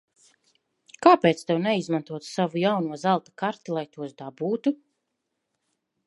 [1.05, 4.73] Kāpēc tev neizmantot savu jauno zelta karti, lai tos dabūtu?